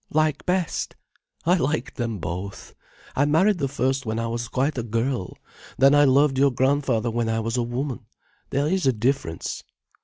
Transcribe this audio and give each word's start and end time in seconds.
"Like 0.09 0.47
best." 0.47 0.95
"I 1.45 1.57
liked 1.57 1.97
them 1.97 2.17
both. 2.17 2.73
I 3.15 3.25
married 3.25 3.59
the 3.59 3.67
first 3.67 4.03
when 4.03 4.17
I 4.17 4.25
was 4.25 4.47
quite 4.47 4.75
a 4.79 4.81
girl. 4.81 5.37
Then 5.77 5.93
I 5.93 6.05
loved 6.05 6.39
your 6.39 6.49
grandfather 6.49 7.11
when 7.11 7.29
I 7.29 7.39
was 7.39 7.55
a 7.55 7.61
woman. 7.61 8.07
There 8.49 8.65
is 8.67 8.87
a 8.87 8.93
difference." 8.93 9.63